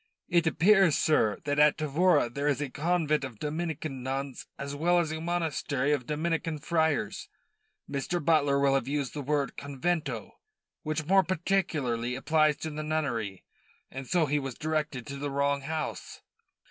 [0.29, 4.97] "It appears, sir, that at Tavora there is a convent of Dominican nuns as well
[4.97, 7.29] as a monastery of Dominican friars.
[7.87, 8.19] Mr.
[8.25, 10.31] Butler will have used the word 'convento,'
[10.81, 13.43] which more particularly applies to the nunnery,
[13.91, 16.21] and so he was directed to the wrong house."